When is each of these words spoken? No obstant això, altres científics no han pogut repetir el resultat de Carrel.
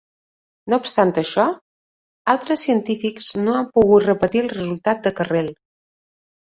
No 0.73 0.79
obstant 0.83 1.11
això, 1.21 1.45
altres 2.35 2.65
científics 2.69 3.29
no 3.45 3.55
han 3.61 3.71
pogut 3.79 4.09
repetir 4.11 4.45
el 4.47 4.53
resultat 4.59 5.09
de 5.09 5.17
Carrel. 5.23 5.55